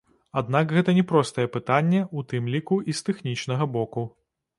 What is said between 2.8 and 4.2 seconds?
і з тэхнічнага боку.